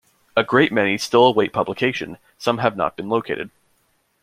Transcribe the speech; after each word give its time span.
A 0.35 0.43
great 0.43 0.71
many 0.71 0.97
still 0.97 1.27
await 1.27 1.53
publication; 1.53 2.17
some 2.39 2.57
have 2.57 2.75
not 2.75 2.93
yet 2.93 2.95
been 2.95 3.09
located. 3.09 3.51